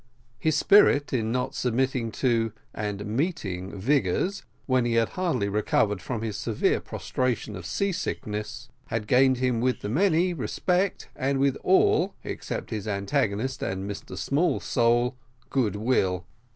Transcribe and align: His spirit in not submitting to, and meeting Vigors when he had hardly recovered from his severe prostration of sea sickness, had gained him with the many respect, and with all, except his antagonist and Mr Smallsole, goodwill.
His 0.39 0.57
spirit 0.57 1.13
in 1.13 1.31
not 1.31 1.53
submitting 1.53 2.11
to, 2.13 2.53
and 2.73 3.05
meeting 3.05 3.79
Vigors 3.79 4.41
when 4.65 4.83
he 4.83 4.93
had 4.93 5.09
hardly 5.09 5.47
recovered 5.47 6.01
from 6.01 6.23
his 6.23 6.37
severe 6.37 6.79
prostration 6.79 7.55
of 7.55 7.67
sea 7.67 7.91
sickness, 7.91 8.67
had 8.87 9.05
gained 9.05 9.37
him 9.37 9.61
with 9.61 9.81
the 9.81 9.89
many 9.89 10.33
respect, 10.33 11.07
and 11.15 11.37
with 11.37 11.55
all, 11.57 12.15
except 12.23 12.71
his 12.71 12.87
antagonist 12.87 13.61
and 13.61 13.87
Mr 13.87 14.17
Smallsole, 14.17 15.17
goodwill. 15.51 16.25